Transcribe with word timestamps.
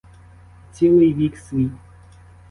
І 0.69 0.73
цілий 0.73 1.13
вік 1.13 1.37
свій! 1.37 1.71